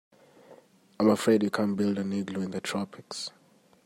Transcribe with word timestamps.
I'm 0.99 1.11
afraid 1.11 1.43
you 1.43 1.51
can't 1.51 1.77
build 1.77 1.99
an 1.99 2.11
igloo 2.11 2.41
in 2.41 2.49
the 2.49 2.59
tropics. 2.59 3.29